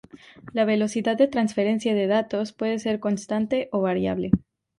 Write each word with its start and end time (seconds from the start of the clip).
La 0.51 0.65
velocidad 0.65 1.15
de 1.15 1.27
transferencia 1.27 1.93
de 1.93 2.07
datos 2.07 2.53
puede 2.53 2.79
ser 2.79 2.99
constante 2.99 3.69
o 3.71 3.81
variable. 3.81 4.31